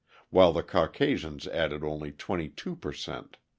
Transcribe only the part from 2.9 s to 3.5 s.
cent.